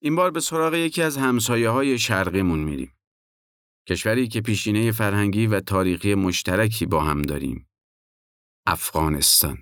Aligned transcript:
این 0.00 0.16
بار 0.16 0.30
به 0.30 0.40
سراغ 0.40 0.74
یکی 0.74 1.02
از 1.02 1.16
همسایه 1.16 1.68
های 1.68 1.98
شرقیمون 1.98 2.58
میریم. 2.58 2.94
کشوری 3.88 4.28
که 4.28 4.40
پیشینه 4.40 4.92
فرهنگی 4.92 5.46
و 5.46 5.60
تاریخی 5.60 6.14
مشترکی 6.14 6.86
با 6.86 7.04
هم 7.04 7.22
داریم. 7.22 7.68
افغانستان. 8.66 9.58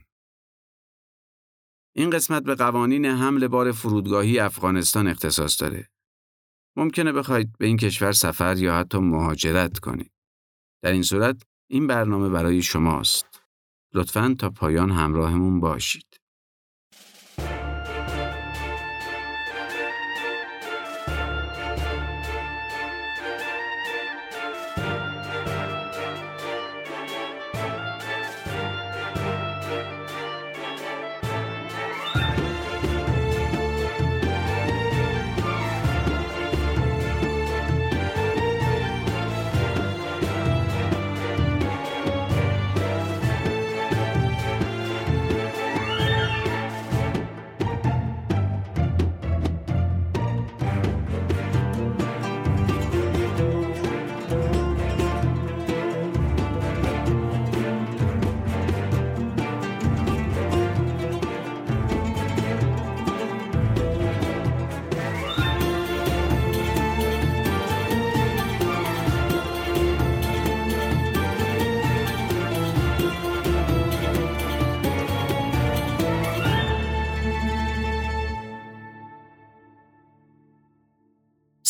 این 1.95 2.11
قسمت 2.11 2.43
به 2.43 2.55
قوانین 2.55 3.07
حمل 3.07 3.49
بار 3.49 3.73
فرودگاهی 3.73 4.39
افغانستان 4.39 5.09
اختصاص 5.09 5.63
داره. 5.63 5.91
ممکنه 6.77 7.13
بخواید 7.13 7.59
به 7.59 7.67
این 7.67 7.77
کشور 7.77 8.13
سفر 8.13 8.57
یا 8.59 8.75
حتی 8.75 8.99
مهاجرت 8.99 9.79
کنید. 9.79 10.13
در 10.83 10.93
این 10.93 11.03
صورت 11.03 11.43
این 11.71 11.87
برنامه 11.87 12.29
برای 12.29 12.63
شماست. 12.63 13.43
لطفاً 13.95 14.35
تا 14.39 14.51
پایان 14.51 14.91
همراهمون 14.91 15.61
باشید. 15.61 16.21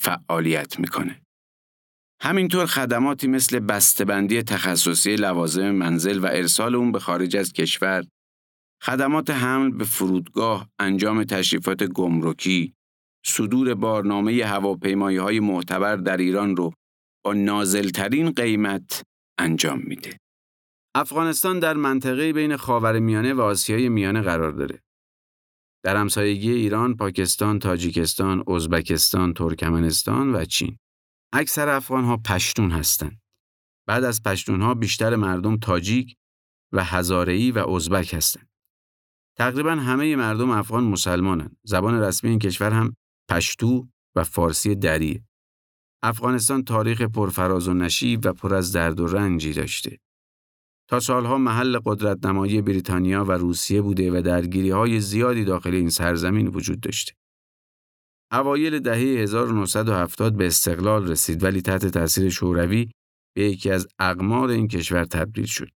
فعالیت 0.00 0.78
می‌کنه. 0.78 1.22
همینطور 2.22 2.66
خدماتی 2.66 3.26
مثل 3.26 3.58
بسته‌بندی 3.58 4.42
تخصصی 4.42 5.16
لوازم 5.16 5.70
منزل 5.70 6.18
و 6.18 6.26
ارسال 6.26 6.74
اون 6.74 6.92
به 6.92 6.98
خارج 6.98 7.36
از 7.36 7.52
کشور، 7.52 8.04
خدمات 8.82 9.30
حمل 9.30 9.70
به 9.70 9.84
فرودگاه، 9.84 10.68
انجام 10.78 11.24
تشریفات 11.24 11.84
گمرکی، 11.84 12.74
صدور 13.26 13.74
بارنامه 13.74 14.44
هواپیمایی 14.44 15.16
های 15.16 15.40
معتبر 15.40 15.96
در 15.96 16.16
ایران 16.16 16.56
رو 16.56 16.72
با 17.24 17.32
نازلترین 17.32 18.30
قیمت 18.30 19.02
انجام 19.38 19.82
میده. 19.86 20.16
افغانستان 20.94 21.58
در 21.58 21.74
منطقه 21.74 22.32
بین 22.32 22.56
خاورمیانه 22.56 23.34
و 23.34 23.40
آسیای 23.40 23.88
میانه 23.88 24.22
قرار 24.22 24.52
داره. 24.52 24.80
در 25.82 25.96
همسایگی 25.96 26.52
ایران، 26.52 26.96
پاکستان، 26.96 27.58
تاجیکستان، 27.58 28.44
ازبکستان، 28.48 29.34
ترکمنستان 29.34 30.34
و 30.34 30.44
چین. 30.44 30.78
اکثر 31.32 31.68
افغان 31.68 32.04
ها 32.04 32.16
پشتون 32.16 32.70
هستند. 32.70 33.20
بعد 33.86 34.04
از 34.04 34.22
پشتون 34.22 34.62
ها 34.62 34.74
بیشتر 34.74 35.16
مردم 35.16 35.56
تاجیک 35.56 36.16
و 36.72 36.84
هزاره‌ای 36.84 37.50
و 37.50 37.58
ازبک 37.68 38.14
هستند. 38.14 38.48
تقریبا 39.38 39.70
همه 39.70 40.16
مردم 40.16 40.50
افغان 40.50 40.84
مسلمانند. 40.84 41.56
زبان 41.64 41.94
رسمی 41.94 42.30
این 42.30 42.38
کشور 42.38 42.72
هم 42.72 42.94
پشتو 43.30 43.88
و 44.16 44.24
فارسی 44.24 44.74
دریه. 44.74 45.24
افغانستان 46.02 46.64
تاریخ 46.64 47.02
پرفراز 47.02 47.68
و 47.68 47.74
نشیب 47.74 48.20
و 48.24 48.32
پر 48.32 48.54
از 48.54 48.72
درد 48.72 49.00
و 49.00 49.06
رنجی 49.06 49.52
داشته. 49.52 49.98
تا 50.90 51.00
سالها 51.00 51.38
محل 51.38 51.78
قدرت 51.84 52.26
نمایی 52.26 52.62
بریتانیا 52.62 53.24
و 53.24 53.32
روسیه 53.32 53.82
بوده 53.82 54.18
و 54.18 54.22
درگیری 54.22 54.70
های 54.70 55.00
زیادی 55.00 55.44
داخل 55.44 55.74
این 55.74 55.90
سرزمین 55.90 56.46
وجود 56.46 56.80
داشته. 56.80 57.12
اوایل 58.32 58.78
دهه 58.78 58.98
1970 58.98 60.36
به 60.36 60.46
استقلال 60.46 61.08
رسید 61.08 61.42
ولی 61.42 61.62
تحت 61.62 61.86
تاثیر 61.86 62.30
شوروی 62.30 62.90
به 63.36 63.44
یکی 63.44 63.70
از 63.70 63.88
اقمار 63.98 64.48
این 64.48 64.68
کشور 64.68 65.04
تبدیل 65.04 65.44
شد. 65.46 65.68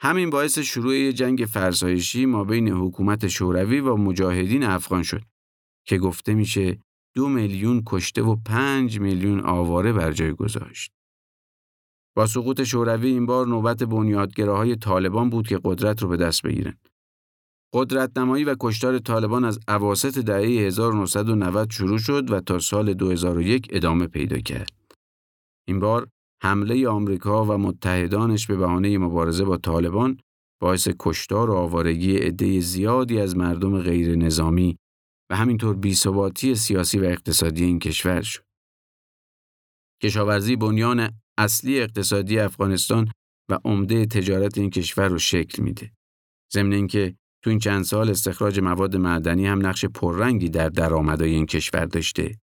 همین 0.00 0.30
باعث 0.30 0.58
شروع 0.58 1.10
جنگ 1.10 1.38
فرسایشی 1.38 2.26
ما 2.26 2.44
بین 2.44 2.68
حکومت 2.68 3.28
شوروی 3.28 3.80
و 3.80 3.96
مجاهدین 3.96 4.62
افغان 4.62 5.02
شد 5.02 5.22
که 5.86 5.98
گفته 5.98 6.34
میشه 6.34 6.78
دو 7.14 7.28
میلیون 7.28 7.82
کشته 7.86 8.22
و 8.22 8.36
پنج 8.36 9.00
میلیون 9.00 9.40
آواره 9.40 9.92
بر 9.92 10.12
جای 10.12 10.32
گذاشت. 10.32 10.95
با 12.16 12.26
سقوط 12.26 12.62
شوروی 12.62 13.08
این 13.08 13.26
بار 13.26 13.46
نوبت 13.46 13.82
بنیادگراهای 13.82 14.76
طالبان 14.76 15.30
بود 15.30 15.48
که 15.48 15.60
قدرت 15.64 16.02
رو 16.02 16.08
به 16.08 16.16
دست 16.16 16.42
بگیرند. 16.42 16.88
قدرت 17.74 18.18
نمایی 18.18 18.44
و 18.44 18.56
کشتار 18.60 18.98
طالبان 18.98 19.44
از 19.44 19.58
عواست 19.68 20.18
دهه 20.18 20.66
1990 20.66 21.70
شروع 21.70 21.98
شد 21.98 22.30
و 22.30 22.40
تا 22.40 22.58
سال 22.58 22.94
2001 22.94 23.68
ادامه 23.70 24.06
پیدا 24.06 24.38
کرد. 24.38 24.72
این 25.68 25.80
بار 25.80 26.08
حمله 26.42 26.88
آمریکا 26.88 27.44
و 27.44 27.58
متحدانش 27.58 28.46
به 28.46 28.56
بهانه 28.56 28.98
مبارزه 28.98 29.44
با 29.44 29.56
طالبان 29.56 30.20
باعث 30.60 30.88
کشتار 30.98 31.50
و 31.50 31.54
آوارگی 31.54 32.16
عده 32.16 32.60
زیادی 32.60 33.20
از 33.20 33.36
مردم 33.36 33.80
غیر 33.80 34.16
نظامی 34.16 34.78
و 35.30 35.36
همینطور 35.36 35.76
بیثباتی 35.76 36.54
سیاسی 36.54 36.98
و 36.98 37.04
اقتصادی 37.04 37.64
این 37.64 37.78
کشور 37.78 38.22
شد. 38.22 38.42
کشاورزی 40.02 40.56
بنیان 40.56 41.10
اصلی 41.38 41.80
اقتصادی 41.80 42.38
افغانستان 42.38 43.10
و 43.50 43.58
عمده 43.64 44.06
تجارت 44.06 44.58
این 44.58 44.70
کشور 44.70 45.08
رو 45.08 45.18
شکل 45.18 45.62
میده. 45.62 45.92
ضمن 46.52 46.72
اینکه 46.72 47.16
تو 47.44 47.50
این 47.50 47.58
چند 47.58 47.84
سال 47.84 48.10
استخراج 48.10 48.60
مواد 48.60 48.96
معدنی 48.96 49.46
هم 49.46 49.66
نقش 49.66 49.84
پررنگی 49.84 50.48
در 50.48 50.68
درآمدهای 50.68 51.30
این 51.30 51.46
کشور 51.46 51.84
داشته 51.84 52.38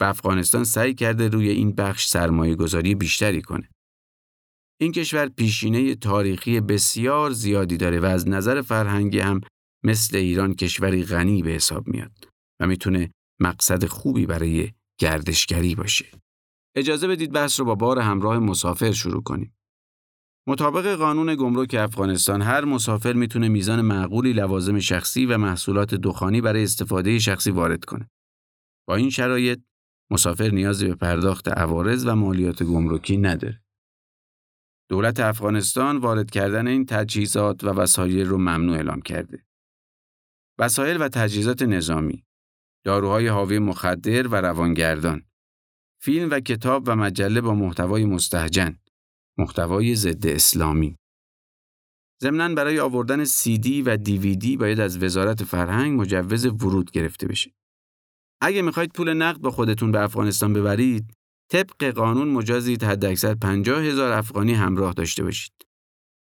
و 0.00 0.04
افغانستان 0.04 0.64
سعی 0.64 0.94
کرده 0.94 1.28
روی 1.28 1.48
این 1.48 1.72
بخش 1.72 2.06
سرمایه 2.06 2.54
گذاری 2.54 2.94
بیشتری 2.94 3.42
کنه. 3.42 3.68
این 4.80 4.92
کشور 4.92 5.28
پیشینه 5.28 5.94
تاریخی 5.94 6.60
بسیار 6.60 7.30
زیادی 7.30 7.76
داره 7.76 8.00
و 8.00 8.04
از 8.04 8.28
نظر 8.28 8.62
فرهنگی 8.62 9.18
هم 9.18 9.40
مثل 9.84 10.16
ایران 10.16 10.54
کشوری 10.54 11.04
غنی 11.04 11.42
به 11.42 11.50
حساب 11.50 11.88
میاد 11.88 12.28
و 12.60 12.66
می‌تونه 12.66 13.10
مقصد 13.40 13.84
خوبی 13.84 14.26
برای 14.26 14.72
گردشگری 15.00 15.74
باشه. 15.74 16.06
اجازه 16.74 17.08
بدید 17.08 17.32
بحث 17.32 17.60
رو 17.60 17.66
با 17.66 17.74
بار 17.74 17.98
همراه 17.98 18.38
مسافر 18.38 18.92
شروع 18.92 19.22
کنیم. 19.22 19.54
مطابق 20.48 20.94
قانون 20.94 21.34
گمرک 21.34 21.74
افغانستان 21.74 22.42
هر 22.42 22.64
مسافر 22.64 23.12
می‌تونه 23.12 23.48
میزان 23.48 23.80
معقولی 23.80 24.32
لوازم 24.32 24.78
شخصی 24.78 25.26
و 25.26 25.38
محصولات 25.38 25.94
دخانی 25.94 26.40
برای 26.40 26.62
استفاده 26.62 27.18
شخصی 27.18 27.50
وارد 27.50 27.84
کنه. 27.84 28.10
با 28.88 28.94
این 28.96 29.10
شرایط 29.10 29.60
مسافر 30.10 30.48
نیازی 30.48 30.86
به 30.86 30.94
پرداخت 30.94 31.48
عوارض 31.48 32.06
و 32.06 32.14
مالیات 32.14 32.62
گمرکی 32.62 33.16
نداره. 33.16 33.62
دولت 34.90 35.20
افغانستان 35.20 35.96
وارد 35.96 36.30
کردن 36.30 36.66
این 36.66 36.86
تجهیزات 36.86 37.64
و 37.64 37.68
وسایل 37.68 38.26
رو 38.26 38.38
ممنوع 38.38 38.76
اعلام 38.76 39.00
کرده. 39.00 39.44
وسایل 40.58 41.02
و 41.02 41.08
تجهیزات 41.08 41.62
نظامی، 41.62 42.24
داروهای 42.84 43.28
حاوی 43.28 43.58
مخدر 43.58 44.28
و 44.28 44.34
روانگردان، 44.34 45.22
فیلم 46.00 46.30
و 46.30 46.40
کتاب 46.40 46.82
و 46.86 46.96
مجله 46.96 47.40
با 47.40 47.54
محتوای 47.54 48.04
مستهجن، 48.04 48.78
محتوای 49.38 49.94
ضد 49.94 50.26
اسلامی 50.26 50.96
ضمناً 52.22 52.54
برای 52.54 52.80
آوردن 52.80 53.24
CD 53.24 53.66
و 53.86 53.96
DVD 53.96 54.56
باید 54.58 54.80
از 54.80 55.02
وزارت 55.02 55.44
فرهنگ 55.44 56.00
مجوز 56.00 56.46
ورود 56.46 56.90
گرفته 56.90 57.26
بشه. 57.26 57.52
اگه 58.42 58.62
می‌خواید 58.62 58.92
پول 58.92 59.14
نقد 59.14 59.40
با 59.40 59.50
خودتون 59.50 59.92
به 59.92 60.00
افغانستان 60.00 60.52
ببرید، 60.52 61.12
طبق 61.52 61.84
قانون 61.84 62.28
مجازید 62.28 62.84
حداکثر 62.84 63.34
50 63.34 63.82
هزار 63.82 64.12
افغانی 64.12 64.54
همراه 64.54 64.92
داشته 64.92 65.24
باشید. 65.24 65.52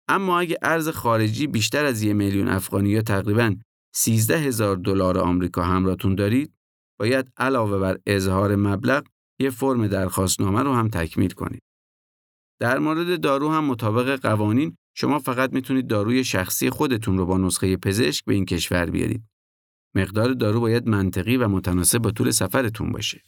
اما 0.07 0.39
اگه 0.39 0.57
ارز 0.62 0.89
خارجی 0.89 1.48
بیشتر 1.48 1.86
از 1.86 2.04
یک 2.04 2.16
میلیون 2.16 2.48
افغانی 2.48 2.89
یا 2.89 3.01
تقریبا 3.01 3.56
13 3.95 4.38
هزار 4.38 4.75
دلار 4.75 5.18
آمریکا 5.18 5.63
همراهتون 5.63 6.16
دارید، 6.16 6.54
باید 7.00 7.31
علاوه 7.38 7.80
بر 7.80 8.00
اظهار 8.06 8.56
مبلغ 8.56 9.06
یه 9.40 9.50
فرم 9.50 9.88
درخواستنامه 9.88 10.64
رو 10.64 10.74
هم 10.74 10.90
تکمیل 10.90 11.32
کنید. 11.32 11.62
در 12.60 12.80
مورد 12.80 13.22
دارو 13.22 13.50
هم 13.50 13.66
مطابق 13.66 14.20
قوانین 14.22 14.78
شما 14.98 15.20
فقط 15.20 15.54
می‌تونید 15.54 15.88
داروی 15.88 16.24
شخصی 16.24 16.70
خودتون 16.70 17.18
رو 17.18 17.26
با 17.26 17.38
نسخه 17.38 17.78
پزشک 17.78 18.26
به 18.26 18.34
این 18.34 18.46
کشور 18.46 18.86
بیارید. 18.86 19.24
مقدار 19.96 20.34
دارو 20.34 20.60
باید 20.60 20.88
منطقی 20.88 21.38
و 21.38 21.48
متناسب 21.48 21.98
با 21.98 22.12
طول 22.12 22.32
سفرتون 22.32 22.92
باشه. 22.92 23.22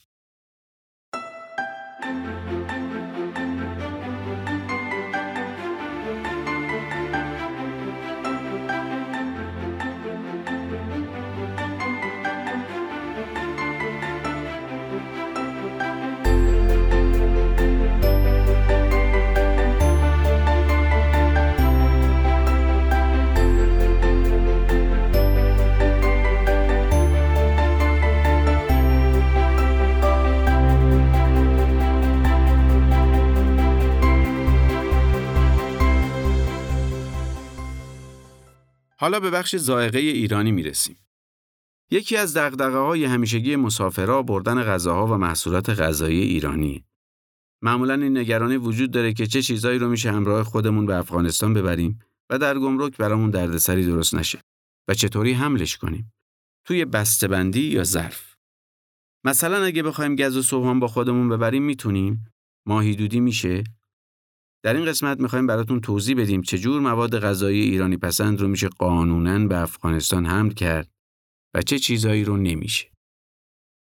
حالا 39.08 39.20
به 39.20 39.30
بخش 39.30 39.56
زائقه 39.56 40.00
ایرانی 40.00 40.52
می‌رسیم. 40.52 40.98
یکی 41.92 42.18
از 42.18 42.38
دقدقه 42.38 42.78
های 42.78 43.06
همیشگی 43.06 43.56
مسافرها 43.56 44.24
بردن 44.24 44.64
غذاها 44.64 45.08
و 45.08 45.18
محصولات 45.18 45.70
غذایی 45.70 46.22
ایرانی. 46.22 46.86
معمولا 47.62 47.94
این 47.94 48.18
نگرانی 48.18 48.56
وجود 48.58 48.92
داره 48.92 49.14
که 49.14 49.28
چه 49.28 49.42
چیزایی 49.42 49.80
رو 49.80 49.90
میشه 49.90 50.12
همراه 50.12 50.44
خودمون 50.44 50.86
به 50.86 50.96
افغانستان 50.96 51.54
ببریم 51.54 52.00
و 52.30 52.38
در 52.38 52.60
گمرک 52.60 52.98
برامون 52.98 53.30
دردسری 53.30 53.86
درست 53.86 54.16
نشه 54.16 54.42
و 54.88 54.94
چطوری 54.94 55.34
حملش 55.34 55.78
کنیم. 55.78 56.14
توی 56.66 56.86
بسته‌بندی 56.86 57.64
یا 57.64 57.84
ظرف. 57.84 58.36
مثلا 59.26 59.64
اگه 59.64 59.84
بخوایم 59.84 60.16
گز 60.16 60.38
و 60.38 60.42
صبحان 60.42 60.80
با 60.80 60.88
خودمون 60.88 61.30
ببریم 61.30 61.64
می‌تونیم 61.64 62.32
ماهی 62.66 62.96
دودی 62.96 63.20
میشه 63.20 63.64
در 64.68 64.74
این 64.74 64.86
قسمت 64.86 65.20
می‌خوایم 65.20 65.48
براتون 65.48 65.82
توضیح 65.82 66.16
بدیم 66.18 66.42
چجور 66.42 66.82
مواد 66.82 67.20
غذایی 67.20 67.62
ایرانی 67.62 67.98
پسند 67.98 68.42
رو 68.42 68.48
میشه 68.48 68.68
قانونا 68.68 69.48
به 69.48 69.58
افغانستان 69.58 70.26
حمل 70.26 70.50
کرد 70.50 70.92
و 71.56 71.62
چه 71.62 71.80
چیزایی 71.80 72.24
رو 72.24 72.38
نمیشه. 72.38 72.92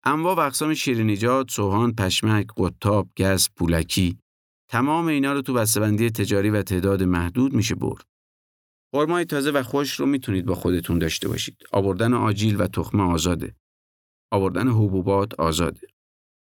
انواع 0.04 0.36
و 0.36 0.40
اقسام 0.40 0.74
شیرینیجات، 0.74 1.50
سوهان، 1.50 1.94
پشمک، 1.94 2.46
قطاب، 2.56 3.08
گز، 3.16 3.48
پولکی 3.56 4.18
تمام 4.70 5.06
اینا 5.06 5.32
رو 5.32 5.42
تو 5.42 5.54
بسته‌بندی 5.54 6.10
تجاری 6.10 6.50
و 6.50 6.62
تعداد 6.62 7.02
محدود 7.02 7.52
میشه 7.52 7.74
برد. 7.74 8.04
خرمای 8.94 9.24
تازه 9.24 9.50
و 9.50 9.62
خوش 9.62 9.92
رو 9.92 10.06
می‌تونید 10.06 10.46
با 10.46 10.54
خودتون 10.54 10.98
داشته 10.98 11.28
باشید. 11.28 11.56
آوردن 11.72 12.14
آجیل 12.14 12.60
و 12.60 12.66
تخمه 12.66 13.02
آزاده. 13.02 13.56
آوردن 14.32 14.68
حبوبات 14.68 15.34
آزاده. 15.40 15.86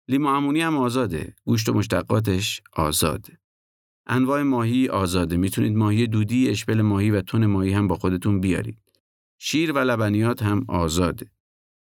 لیمو 0.09 0.27
امونی 0.27 0.61
هم 0.61 0.77
آزاده. 0.77 1.35
گوشت 1.45 1.69
و 1.69 1.73
مشتقاتش 1.73 2.61
آزاده. 2.73 3.39
انواع 4.07 4.43
ماهی 4.43 4.87
آزاده 4.87 5.37
می‌تونید 5.37 5.75
ماهی 5.75 6.07
دودی، 6.07 6.49
اشبل 6.49 6.81
ماهی 6.81 7.11
و 7.11 7.21
تون 7.21 7.45
ماهی 7.45 7.73
هم 7.73 7.87
با 7.87 7.95
خودتون 7.95 8.39
بیارید. 8.39 8.77
شیر 9.39 9.71
و 9.71 9.77
لبنیات 9.77 10.43
هم 10.43 10.65
آزاده. 10.67 11.31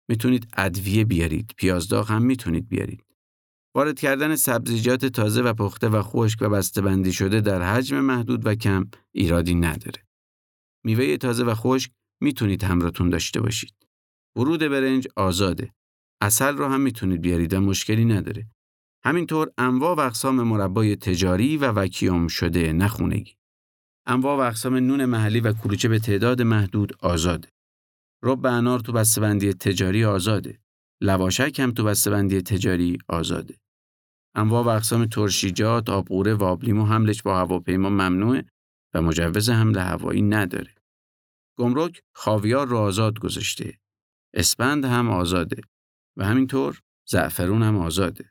می‌تونید 0.10 0.48
ادویه 0.58 1.06
بیارید، 1.06 1.54
پیازداغ 1.58 2.12
هم 2.12 2.22
می‌تونید 2.22 2.70
بیارید. 2.70 3.04
وارد 3.76 4.00
کردن 4.00 4.36
سبزیجات 4.36 5.06
تازه 5.06 5.42
و 5.42 5.54
پخته 5.54 5.90
و 5.90 6.02
خشک 6.02 6.42
و 6.42 6.50
بسته‌بندی 6.50 7.14
شده 7.14 7.42
در 7.42 7.62
حجم 7.62 8.00
محدود 8.00 8.46
و 8.46 8.56
کم 8.56 8.90
ایرادی 9.12 9.56
نداره. 9.56 10.04
میوه 10.86 11.18
تازه 11.18 11.44
و 11.44 11.54
خشک 11.54 11.92
می‌تونید 12.22 12.64
همراهتون 12.64 13.10
داشته 13.10 13.42
باشید. 13.42 13.74
ورود 14.36 14.60
برنج 14.60 15.08
آزاده. 15.16 15.74
اصل 16.22 16.58
رو 16.58 16.68
هم 16.68 16.82
می‌تونید 16.82 17.22
بیارید 17.22 17.54
و 17.54 17.60
مشکلی 17.60 18.06
نداره. 18.06 18.48
همینطور 19.04 19.52
انواع 19.58 19.96
و 19.96 20.00
اقسام 20.00 20.44
مربای 20.44 20.96
تجاری 20.96 21.58
و 21.58 21.72
وکیوم 21.72 22.28
شده 22.28 22.74
نخونگی. 22.74 23.36
انواع 24.06 24.38
و 24.38 24.40
اقسام 24.40 24.76
نون 24.76 25.06
محلی 25.06 25.40
و 25.40 25.54
کلوچه 25.54 25.90
به 25.90 26.00
تعداد 26.00 26.42
محدود 26.42 26.98
آزاده. 27.00 27.50
رب 28.24 28.46
انار 28.46 28.80
تو 28.80 28.92
بسته‌بندی 28.92 29.54
تجاری 29.54 30.06
آزاده. 30.06 30.60
لواشک 31.02 31.60
هم 31.60 31.72
تو 31.72 31.84
بسته‌بندی 31.84 32.42
تجاری 32.42 32.98
آزاده. 33.08 33.56
انواع 34.36 34.64
و 34.64 34.68
اقسام 34.68 35.06
ترشیجات، 35.06 35.90
آبقوره 35.90 36.34
و 36.34 36.44
آبلیمو 36.44 36.86
حملش 36.86 37.24
با 37.24 37.38
هواپیما 37.38 37.90
ممنوعه 37.90 38.46
و 38.94 39.02
مجوز 39.02 39.50
حمل 39.50 39.78
هوایی 39.78 40.22
نداره. 40.22 40.76
گمرک 41.60 42.02
خاویار 42.16 42.68
رو 42.68 42.78
آزاد 42.78 43.20
گذاشته. 43.20 43.80
اسپند 44.34 44.86
هم 44.86 45.10
آزاده 45.10 45.62
و 46.18 46.26
همینطور 46.26 46.82
زعفرون 47.10 47.64
هم 47.64 47.78
آزاده. 47.78 48.31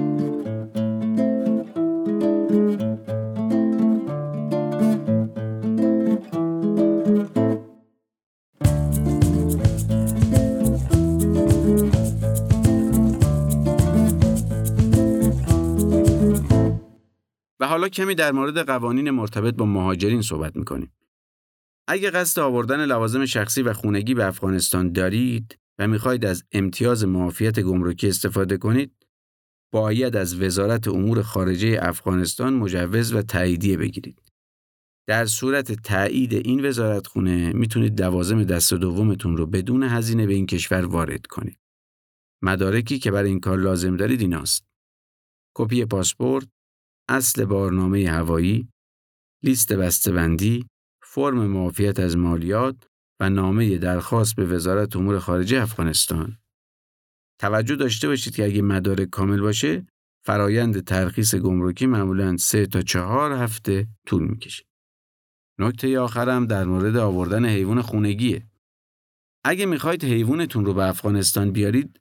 کمی 17.91 18.15
در 18.15 18.31
مورد 18.31 18.57
قوانین 18.57 19.09
مرتبط 19.09 19.55
با 19.55 19.65
مهاجرین 19.65 20.21
صحبت 20.21 20.55
می‌کنیم. 20.55 20.93
اگه 21.87 22.09
قصد 22.09 22.41
آوردن 22.41 22.85
لوازم 22.85 23.25
شخصی 23.25 23.61
و 23.61 23.73
خونگی 23.73 24.13
به 24.13 24.25
افغانستان 24.25 24.91
دارید 24.91 25.57
و 25.79 25.87
می‌خواهید 25.87 26.25
از 26.25 26.43
امتیاز 26.51 27.05
معافیت 27.05 27.59
گمرکی 27.59 28.07
استفاده 28.07 28.57
کنید، 28.57 28.95
باید 29.73 30.15
از 30.15 30.41
وزارت 30.41 30.87
امور 30.87 31.21
خارجه 31.21 31.79
افغانستان 31.81 32.53
مجوز 32.53 33.13
و 33.13 33.21
تاییدیه 33.21 33.77
بگیرید. 33.77 34.21
در 35.07 35.25
صورت 35.25 35.71
تایید 35.71 36.33
این 36.33 36.65
وزارتخونه 36.65 37.53
می‌تونید 37.53 38.01
لوازم 38.01 38.43
دست 38.43 38.73
دومتون 38.73 39.37
رو 39.37 39.45
بدون 39.45 39.83
هزینه 39.83 40.27
به 40.27 40.33
این 40.33 40.45
کشور 40.45 40.85
وارد 40.85 41.25
کنید. 41.25 41.59
مدارکی 42.43 42.99
که 42.99 43.11
برای 43.11 43.29
این 43.29 43.39
کار 43.39 43.57
لازم 43.57 43.97
دارید 43.97 44.21
ایناست. 44.21 44.65
کپی 45.55 45.85
پاسپورت، 45.85 46.47
اصل 47.11 47.45
بارنامه 47.45 48.09
هوایی، 48.09 48.69
لیست 49.43 49.73
بسته‌بندی، 49.73 50.67
فرم 51.03 51.47
معافیت 51.47 51.99
از 51.99 52.17
مالیات 52.17 52.87
و 53.19 53.29
نامه 53.29 53.77
درخواست 53.77 54.35
به 54.35 54.45
وزارت 54.45 54.95
امور 54.95 55.19
خارجه 55.19 55.61
افغانستان. 55.61 56.37
توجه 57.39 57.75
داشته 57.75 58.07
باشید 58.07 58.35
که 58.35 58.45
اگه 58.45 58.61
مدارک 58.61 59.09
کامل 59.09 59.41
باشه، 59.41 59.85
فرایند 60.25 60.83
ترخیص 60.83 61.35
گمرکی 61.35 61.85
معمولاً 61.85 62.37
سه 62.37 62.65
تا 62.65 62.81
چهار 62.81 63.31
هفته 63.31 63.87
طول 64.07 64.23
می‌کشه. 64.23 64.63
نکته 65.59 65.99
آخرم 65.99 66.45
در 66.45 66.63
مورد 66.63 66.97
آوردن 66.97 67.45
حیوان 67.45 67.81
خونگیه. 67.81 68.47
اگه 69.45 69.65
می‌خواید 69.65 70.03
حیوانتون 70.03 70.65
رو 70.65 70.73
به 70.73 70.89
افغانستان 70.89 71.51
بیارید، 71.51 71.99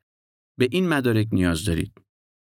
به 0.59 0.69
این 0.71 0.89
مدارک 0.89 1.29
نیاز 1.33 1.65
دارید. 1.65 1.93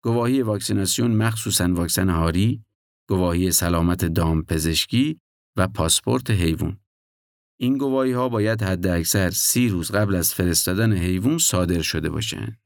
گواهی 0.05 0.43
واکسیناسیون 0.43 1.11
مخصوصاً 1.11 1.69
واکسن 1.73 2.09
هاری، 2.09 2.65
گواهی 3.09 3.51
سلامت 3.51 4.05
دام 4.05 4.43
پزشکی 4.43 5.21
و 5.57 5.69
پاسپورت 5.69 6.31
حیوان. 6.31 6.79
این 7.61 7.79
گواهی 7.79 8.13
ها 8.13 8.29
باید 8.29 8.63
حد 8.63 8.87
اکثر 8.87 9.31
سی 9.31 9.69
روز 9.69 9.91
قبل 9.91 10.15
از 10.15 10.35
فرستادن 10.35 10.93
حیوان 10.93 11.39
صادر 11.39 11.83
شده 11.83 12.11
باشند. 12.11 12.59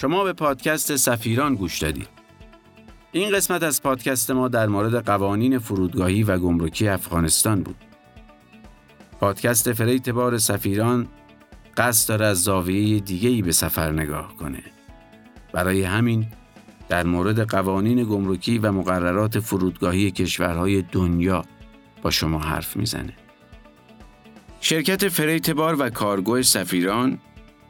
شما 0.00 0.24
به 0.24 0.32
پادکست 0.32 0.96
سفیران 0.96 1.54
گوش 1.54 1.78
دادید. 1.78 2.08
این 3.12 3.30
قسمت 3.30 3.62
از 3.62 3.82
پادکست 3.82 4.30
ما 4.30 4.48
در 4.48 4.66
مورد 4.66 5.04
قوانین 5.04 5.58
فرودگاهی 5.58 6.22
و 6.22 6.38
گمرکی 6.38 6.88
افغانستان 6.88 7.62
بود. 7.62 7.76
پادکست 9.20 9.72
freight 9.72 10.08
بار 10.08 10.38
سفیران 10.38 11.08
قصد 11.76 12.08
داره 12.08 12.26
از 12.26 12.42
زاویه 12.42 13.00
دیگه‌ای 13.00 13.42
به 13.42 13.52
سفر 13.52 13.92
نگاه 13.92 14.36
کنه. 14.36 14.62
برای 15.52 15.82
همین 15.82 16.26
در 16.88 17.06
مورد 17.06 17.40
قوانین 17.40 18.04
گمرکی 18.04 18.58
و 18.58 18.72
مقررات 18.72 19.40
فرودگاهی 19.40 20.10
کشورهای 20.10 20.82
دنیا 20.82 21.44
با 22.02 22.10
شما 22.10 22.38
حرف 22.38 22.76
می‌زنه. 22.76 23.12
شرکت 24.60 25.08
freight 25.08 25.50
بار 25.50 25.76
و 25.78 25.90
کارگو 25.90 26.42
سفیران 26.42 27.18